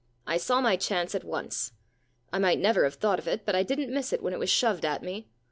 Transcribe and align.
I 0.25 0.37
saw 0.37 0.61
my 0.61 0.77
chance 0.77 1.13
at 1.13 1.23
once. 1.23 1.73
I 2.33 2.39
might 2.39 2.57
never 2.57 2.85
have 2.85 2.95
thought 2.95 3.19
of 3.19 3.27
it, 3.27 3.45
but 3.45 3.53
I 3.55 3.61
didn't 3.61 3.93
miss 3.93 4.11
it 4.11 4.23
when 4.23 4.33
it 4.33 4.39
was 4.39 4.49
shoved 4.49 4.83
at 4.83 5.03
me. 5.03 5.27